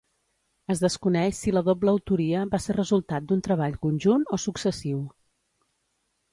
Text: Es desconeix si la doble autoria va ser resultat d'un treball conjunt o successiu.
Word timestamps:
Es 0.75 0.79
desconeix 0.83 1.41
si 1.43 1.53
la 1.57 1.63
doble 1.67 1.91
autoria 1.91 2.41
va 2.55 2.61
ser 2.65 2.77
resultat 2.79 3.29
d'un 3.29 3.45
treball 3.51 3.79
conjunt 3.87 4.27
o 4.39 4.43
successiu. 4.49 5.07